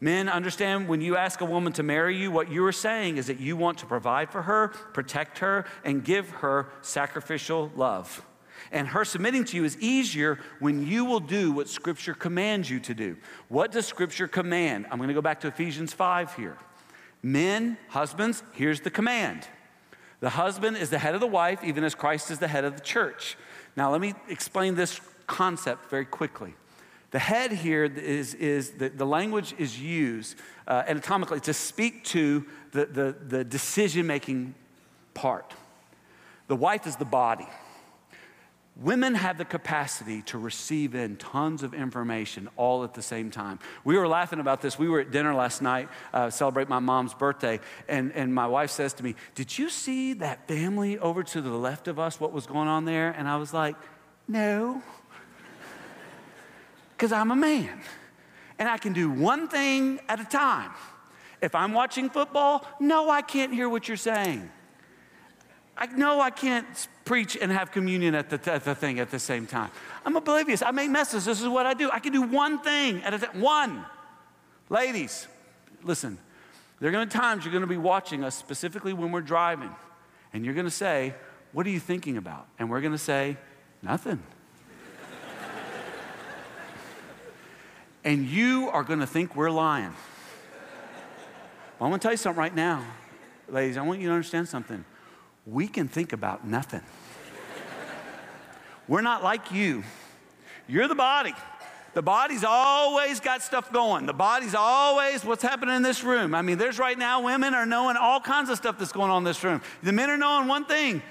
[0.00, 3.28] Men, understand when you ask a woman to marry you, what you are saying is
[3.28, 8.24] that you want to provide for her, protect her, and give her sacrificial love.
[8.72, 12.80] And her submitting to you is easier when you will do what Scripture commands you
[12.80, 13.16] to do.
[13.48, 14.86] What does Scripture command?
[14.90, 16.56] I'm going to go back to Ephesians 5 here.
[17.22, 19.46] Men, husbands, here's the command
[20.20, 22.74] the husband is the head of the wife, even as Christ is the head of
[22.74, 23.36] the church.
[23.76, 26.54] Now, let me explain this concept very quickly.
[27.10, 32.46] The head here is, is the, the language is used uh, anatomically to speak to
[32.72, 34.54] the, the, the decision making
[35.14, 35.54] part.
[36.48, 37.46] The wife is the body.
[38.78, 43.58] Women have the capacity to receive in tons of information all at the same time.
[43.84, 44.78] We were laughing about this.
[44.78, 48.70] We were at dinner last night, uh, celebrate my mom's birthday, and, and my wife
[48.70, 52.32] says to me, Did you see that family over to the left of us, what
[52.32, 53.12] was going on there?
[53.12, 53.76] And I was like,
[54.28, 54.82] No,
[56.90, 57.80] because I'm a man,
[58.58, 60.72] and I can do one thing at a time.
[61.40, 64.50] If I'm watching football, no, I can't hear what you're saying.
[65.78, 66.66] I know I can't
[67.04, 69.70] preach and have communion at the, at the thing at the same time.
[70.04, 70.62] I'm oblivious.
[70.62, 71.24] I make messes.
[71.24, 71.90] This is what I do.
[71.90, 73.40] I can do one thing at a time.
[73.40, 73.84] One.
[74.70, 75.26] Ladies,
[75.82, 76.18] listen.
[76.78, 79.22] There are going to be times you're going to be watching us, specifically when we're
[79.22, 79.70] driving,
[80.32, 81.14] and you're going to say,
[81.52, 82.46] What are you thinking about?
[82.58, 83.36] And we're going to say,
[83.82, 84.22] Nothing.
[88.04, 89.94] and you are going to think we're lying.
[91.80, 92.84] I'm going to tell you something right now.
[93.48, 94.84] ladies, I want you to understand something.
[95.46, 96.82] We can think about nothing.
[98.88, 99.84] We're not like you.
[100.68, 101.34] You're the body.
[101.94, 104.06] The body's always got stuff going.
[104.06, 106.34] The body's always what's happening in this room.
[106.34, 109.18] I mean, there's right now women are knowing all kinds of stuff that's going on
[109.18, 109.62] in this room.
[109.82, 111.02] The men are knowing one thing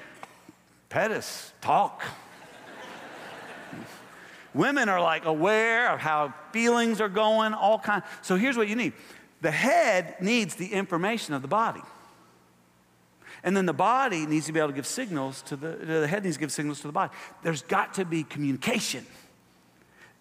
[0.90, 2.04] pet us, talk.
[4.54, 8.06] women are like aware of how feelings are going, all kinds.
[8.22, 8.94] So here's what you need
[9.42, 11.82] the head needs the information of the body.
[13.44, 16.24] And then the body needs to be able to give signals to the, the head
[16.24, 17.14] needs to give signals to the body.
[17.44, 19.06] There's got to be communication.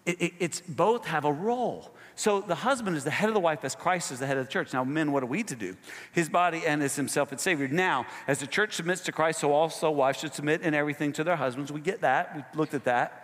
[0.05, 1.91] It, it, it's both have a role.
[2.15, 4.45] So the husband is the head of the wife as Christ is the head of
[4.45, 4.71] the church.
[4.71, 5.75] Now, men, what are we to do?
[6.13, 7.67] His body and as himself and Savior.
[7.67, 11.23] Now, as the church submits to Christ, so also wives should submit in everything to
[11.23, 11.71] their husbands.
[11.71, 12.35] We get that.
[12.35, 13.21] We looked at that.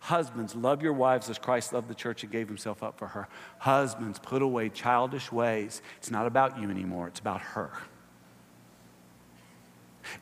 [0.00, 3.28] Husbands, love your wives as Christ loved the church and gave himself up for her.
[3.58, 5.80] Husbands, put away childish ways.
[5.96, 7.72] It's not about you anymore, it's about her.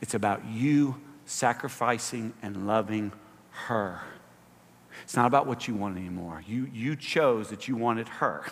[0.00, 3.12] It's about you sacrificing and loving
[3.50, 4.00] her.
[5.02, 6.42] It's not about what you want anymore.
[6.46, 8.44] You, you chose that you wanted her.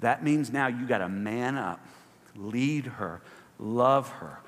[0.00, 1.84] That means now you got to man up,
[2.34, 3.20] lead her,
[3.58, 4.38] love her.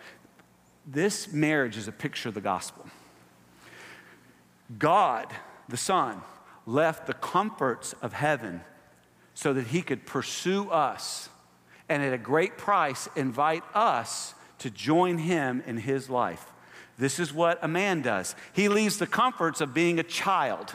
[0.87, 2.87] This marriage is a picture of the gospel.
[4.79, 5.33] God,
[5.68, 6.22] the Son,
[6.66, 8.62] left the comforts of heaven
[9.35, 11.29] so that he could pursue us
[11.88, 16.44] and at a great price invite us to join him in his life.
[16.98, 18.35] This is what a man does.
[18.53, 20.75] He leaves the comforts of being a child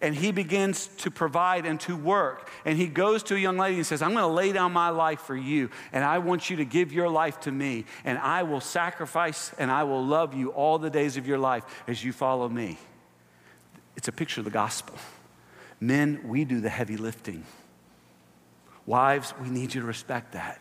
[0.00, 2.50] and he begins to provide and to work.
[2.64, 4.90] And he goes to a young lady and says, I'm going to lay down my
[4.90, 8.42] life for you, and I want you to give your life to me, and I
[8.42, 12.12] will sacrifice and I will love you all the days of your life as you
[12.12, 12.78] follow me.
[13.96, 14.96] It's a picture of the gospel.
[15.80, 17.44] Men, we do the heavy lifting.
[18.84, 20.60] Wives, we need you to respect that.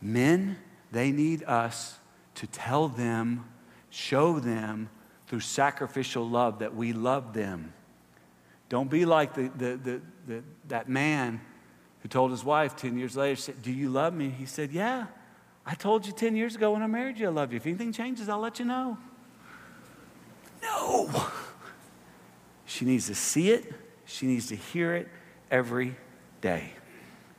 [0.00, 0.56] Men,
[0.92, 1.98] they need us
[2.36, 3.44] to tell them
[3.90, 4.88] Show them
[5.26, 7.74] through sacrificial love that we love them.
[8.68, 11.40] Don't be like the, the, the, the, that man
[12.00, 14.30] who told his wife 10 years later, said, Do you love me?
[14.30, 15.06] He said, Yeah.
[15.66, 17.56] I told you 10 years ago when I married you I love you.
[17.56, 18.96] If anything changes, I'll let you know.
[20.62, 21.10] No.
[22.64, 23.72] She needs to see it,
[24.04, 25.08] she needs to hear it
[25.50, 25.96] every
[26.40, 26.70] day.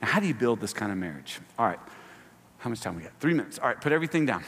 [0.00, 1.40] Now, how do you build this kind of marriage?
[1.58, 1.78] All right.
[2.62, 3.10] How much time we got?
[3.18, 3.58] Three minutes.
[3.58, 4.44] All right, put everything down.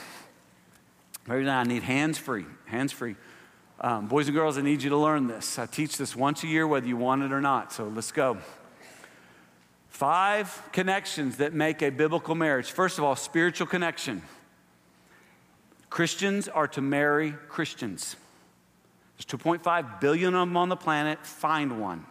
[1.27, 3.17] Maybe I need hands free, hands free.
[3.81, 5.59] Um, boys and girls, I need you to learn this.
[5.59, 7.73] I teach this once a year, whether you want it or not.
[7.73, 8.39] So let's go.
[9.89, 12.71] Five connections that make a biblical marriage.
[12.71, 14.23] First of all, spiritual connection.
[15.91, 18.15] Christians are to marry Christians.
[19.17, 21.27] There's 2.5 billion of them on the planet.
[21.27, 22.07] Find one.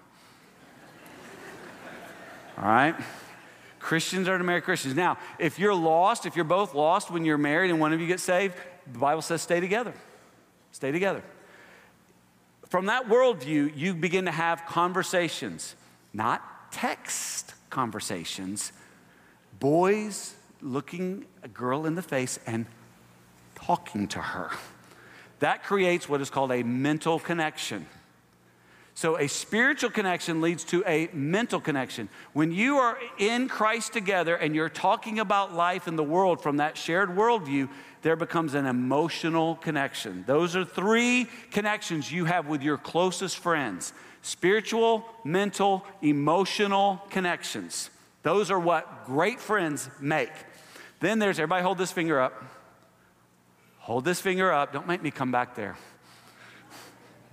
[2.57, 2.95] All right?
[3.83, 4.95] Christians are to marry Christians.
[4.95, 8.07] Now, if you're lost, if you're both lost when you're married and one of you
[8.07, 8.55] gets saved,
[8.91, 9.93] the Bible says stay together.
[10.71, 11.21] Stay together.
[12.69, 15.75] From that worldview, you begin to have conversations,
[16.13, 18.71] not text conversations.
[19.59, 22.65] Boys looking a girl in the face and
[23.53, 24.49] talking to her.
[25.39, 27.85] That creates what is called a mental connection.
[28.95, 32.09] So, a spiritual connection leads to a mental connection.
[32.33, 36.57] When you are in Christ together and you're talking about life in the world from
[36.57, 37.69] that shared worldview,
[38.03, 40.23] there becomes an emotional connection.
[40.27, 47.89] Those are three connections you have with your closest friends spiritual, mental, emotional connections.
[48.21, 50.31] Those are what great friends make.
[51.01, 52.41] Then there's everybody hold this finger up.
[53.79, 54.71] Hold this finger up.
[54.71, 55.75] Don't make me come back there.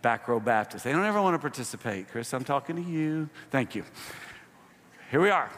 [0.03, 0.85] Back row Baptist.
[0.85, 2.09] They don't ever want to participate.
[2.09, 3.29] Chris, I'm talking to you.
[3.51, 3.85] Thank you.
[5.11, 5.51] Here we are.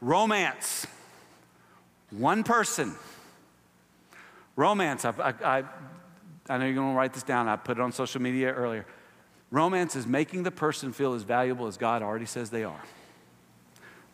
[0.00, 0.86] Romance.
[2.10, 2.94] One person
[4.58, 5.12] Romance, I,
[5.44, 5.64] I,
[6.48, 7.46] I know you're going to write this down.
[7.46, 8.84] I put it on social media earlier.
[9.52, 12.82] Romance is making the person feel as valuable as God already says they are.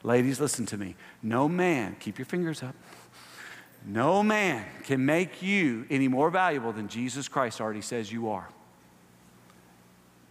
[0.02, 0.96] Ladies, listen to me.
[1.22, 2.74] No man, keep your fingers up.
[3.87, 8.46] No man can make you any more valuable than Jesus Christ already says you are.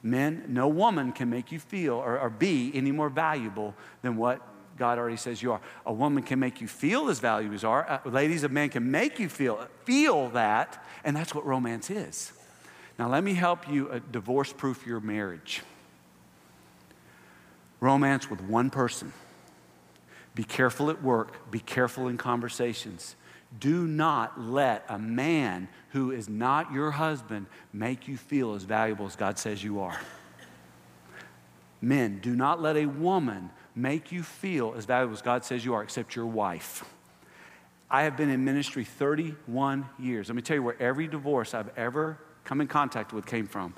[0.03, 4.41] Men, no woman can make you feel or, or be any more valuable than what
[4.77, 5.61] God already says you are.
[5.85, 7.89] A woman can make you feel as valuable as are.
[7.89, 12.33] Uh, ladies, a man can make you feel, feel that, and that's what romance is.
[12.99, 15.61] Now, let me help you uh, divorce proof your marriage.
[17.79, 19.13] Romance with one person.
[20.35, 23.15] Be careful at work, be careful in conversations.
[23.59, 29.05] Do not let a man who is not your husband make you feel as valuable
[29.05, 29.99] as God says you are.
[31.81, 35.73] Men, do not let a woman make you feel as valuable as God says you
[35.73, 36.85] are, except your wife.
[37.89, 40.29] I have been in ministry 31 years.
[40.29, 43.75] Let me tell you where every divorce I've ever come in contact with came from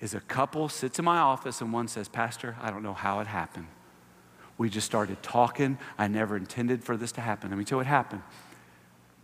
[0.00, 3.20] is a couple sits in my office and one says, Pastor, I don't know how
[3.20, 3.66] it happened.
[4.58, 5.78] We just started talking.
[5.96, 7.50] I never intended for this to happen.
[7.50, 8.22] Let me tell you what happened.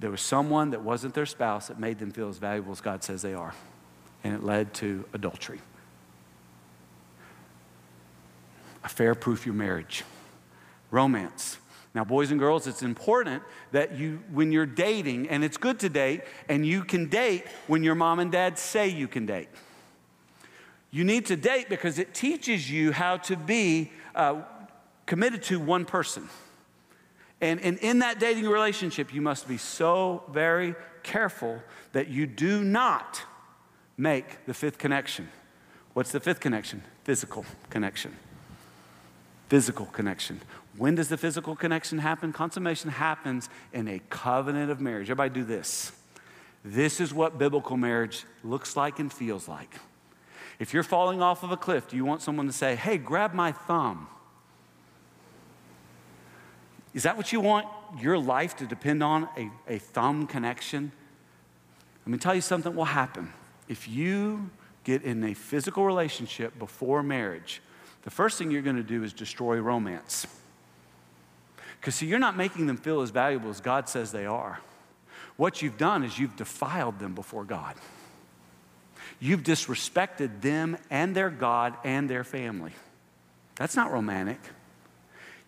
[0.05, 3.03] There was someone that wasn't their spouse that made them feel as valuable as God
[3.03, 3.55] says they are.
[4.23, 5.63] And it led to adultery.
[8.85, 10.05] Affair proof your marriage.
[10.91, 11.57] Romance.
[11.95, 13.43] Now, boys and girls, it's important
[13.73, 17.83] that you, when you're dating, and it's good to date, and you can date when
[17.83, 19.49] your mom and dad say you can date.
[20.91, 24.43] You need to date because it teaches you how to be uh,
[25.07, 26.29] committed to one person.
[27.41, 31.61] And, and in that dating relationship, you must be so very careful
[31.93, 33.23] that you do not
[33.97, 35.29] make the fifth connection.
[35.93, 36.83] What's the fifth connection?
[37.05, 38.17] Physical connection.
[39.49, 40.41] Physical connection.
[40.77, 42.33] When does the physical connection happen?
[42.33, 45.11] Consummation happens in a covenant of marriage.
[45.11, 45.93] Everybody do this.
[46.65, 49.79] This is what biblical marriage looks like and feels like.
[50.59, 53.35] If you're falling off of a cliff, do you want someone to say, hey, grab
[53.35, 54.09] my thumb?
[56.95, 57.67] Is that what you want
[58.01, 59.29] your life to depend on?
[59.37, 60.93] A, a thumb connection?
[62.07, 63.33] Let me tell you something will happen.
[63.69, 64.51] If you
[64.85, 67.61] get in a physical relationship before marriage,
[68.03, 70.27] the first thing you're going to do is destroy romance.
[71.81, 74.61] Because, see, you're not making them feel as valuable as God says they are.
[75.37, 77.75] What you've done is you've defiled them before God.
[79.19, 82.73] You've disrespected them and their God and their family.
[83.57, 84.41] That's not romantic.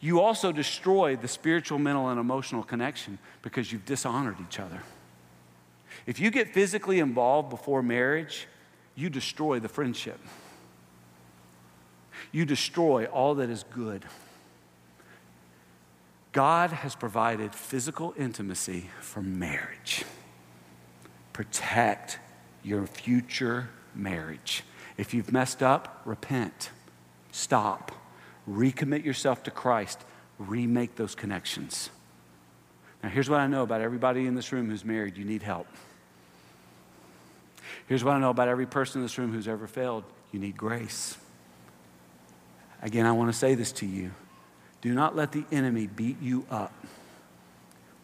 [0.00, 4.82] You also destroy the spiritual, mental, and emotional connection because you've dishonored each other.
[6.06, 8.46] If you get physically involved before marriage,
[8.94, 10.20] you destroy the friendship.
[12.32, 14.04] You destroy all that is good.
[16.32, 20.04] God has provided physical intimacy for marriage.
[21.32, 22.18] Protect
[22.62, 24.62] your future marriage.
[24.98, 26.70] If you've messed up, repent.
[27.32, 27.92] Stop.
[28.48, 30.00] Recommit yourself to Christ.
[30.38, 31.90] Remake those connections.
[33.02, 35.66] Now, here's what I know about everybody in this room who's married you need help.
[37.86, 40.56] Here's what I know about every person in this room who's ever failed you need
[40.56, 41.16] grace.
[42.82, 44.12] Again, I want to say this to you
[44.80, 46.72] do not let the enemy beat you up.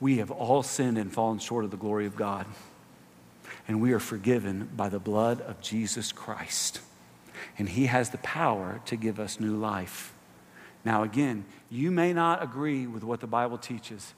[0.01, 2.47] We have all sinned and fallen short of the glory of God,
[3.69, 6.81] and we are forgiven by the blood of Jesus Christ.
[7.59, 10.13] And He has the power to give us new life.
[10.85, 14.15] Now, again, you may not agree with what the Bible teaches.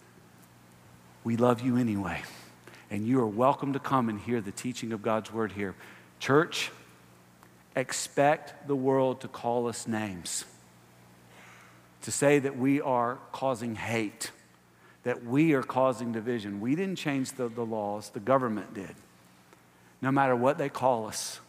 [1.23, 2.23] We love you anyway.
[2.91, 5.75] And you are welcome to come and hear the teaching of God's word here.
[6.21, 6.71] Church,
[7.77, 10.45] expect the world to call us names,
[12.03, 14.31] to say that we are causing hate,
[15.03, 16.61] that we are causing division.
[16.61, 18.95] We didn't change the, the laws, the government did.
[20.01, 21.41] No matter what they call us,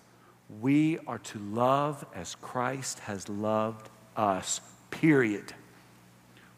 [0.61, 4.61] we are to love as Christ has loved us,
[5.01, 5.53] period.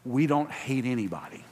[0.04, 1.44] We don't hate anybody.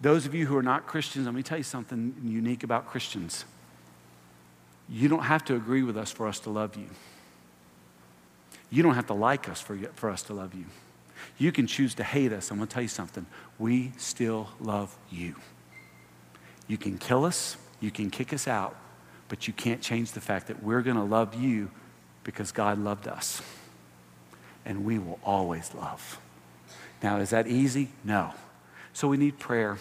[0.00, 3.44] Those of you who are not Christians, let me tell you something unique about Christians.
[4.88, 6.88] You don't have to agree with us for us to love you.
[8.70, 10.66] You don't have to like us for, for us to love you.
[11.38, 12.50] You can choose to hate us.
[12.50, 13.26] I'm going to tell you something.
[13.58, 15.36] We still love you.
[16.68, 18.76] You can kill us, you can kick us out,
[19.28, 21.70] but you can't change the fact that we're going to love you
[22.24, 23.40] because God loved us.
[24.66, 26.20] And we will always love.
[27.02, 27.88] Now, is that easy?
[28.04, 28.34] No.
[28.92, 29.78] So we need prayer.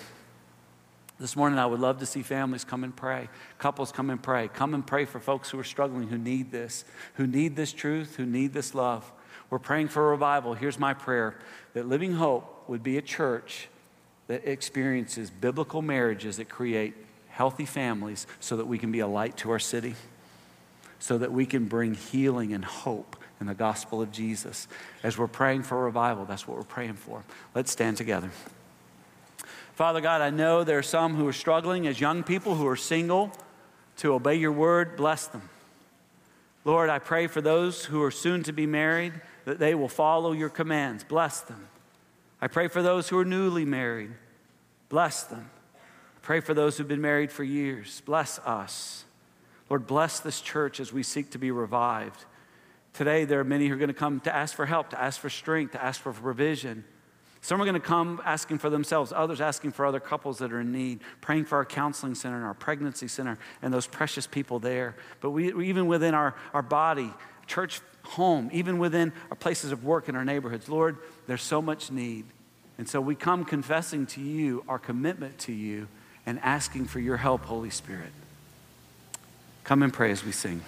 [1.19, 4.49] This morning, I would love to see families come and pray, couples come and pray.
[4.49, 8.17] Come and pray for folks who are struggling, who need this, who need this truth,
[8.17, 9.11] who need this love.
[9.49, 10.53] We're praying for a revival.
[10.53, 11.35] Here's my prayer
[11.73, 13.69] that Living Hope would be a church
[14.27, 16.95] that experiences biblical marriages that create
[17.29, 19.95] healthy families so that we can be a light to our city,
[20.99, 23.15] so that we can bring healing and hope
[23.45, 24.67] in the gospel of Jesus.
[25.03, 27.23] As we're praying for revival, that's what we're praying for.
[27.53, 28.31] Let's stand together.
[29.75, 32.75] Father God, I know there are some who are struggling as young people who are
[32.75, 33.31] single
[33.97, 34.97] to obey your word.
[34.97, 35.43] Bless them.
[36.63, 40.31] Lord, I pray for those who are soon to be married that they will follow
[40.31, 41.03] your commands.
[41.03, 41.67] Bless them.
[42.41, 44.11] I pray for those who are newly married.
[44.89, 45.51] Bless them.
[46.23, 48.01] Pray for those who've been married for years.
[48.07, 49.05] Bless us.
[49.69, 52.25] Lord, bless this church as we seek to be revived.
[52.95, 55.19] Today, there are many who are going to come to ask for help, to ask
[55.19, 56.85] for strength, to ask for provision.
[57.41, 60.61] Some are going to come asking for themselves, others asking for other couples that are
[60.61, 64.59] in need, praying for our counseling center and our pregnancy center and those precious people
[64.59, 64.95] there.
[65.19, 67.13] But we, even within our, our body,
[67.47, 71.91] church home, even within our places of work in our neighborhoods, Lord, there's so much
[71.91, 72.23] need.
[72.77, 75.89] And so we come confessing to you our commitment to you
[76.25, 78.13] and asking for your help, Holy Spirit.
[79.65, 80.61] Come and pray as we sing.